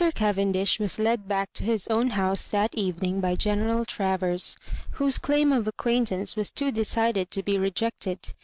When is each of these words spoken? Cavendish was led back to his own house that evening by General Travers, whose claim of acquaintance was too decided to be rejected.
Cavendish 0.15 0.79
was 0.79 0.97
led 0.97 1.27
back 1.27 1.53
to 1.53 1.63
his 1.63 1.87
own 1.87 2.09
house 2.09 2.45
that 2.45 2.73
evening 2.73 3.21
by 3.21 3.35
General 3.35 3.85
Travers, 3.85 4.57
whose 4.93 5.19
claim 5.19 5.51
of 5.53 5.67
acquaintance 5.67 6.35
was 6.35 6.49
too 6.49 6.71
decided 6.71 7.29
to 7.29 7.43
be 7.43 7.55
rejected. 7.59 8.33